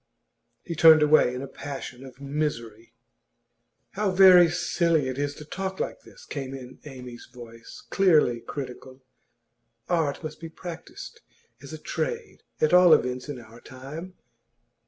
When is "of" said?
2.03-2.19